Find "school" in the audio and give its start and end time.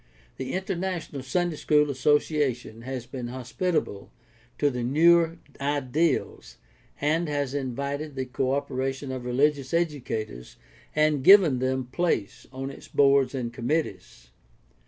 1.57-1.91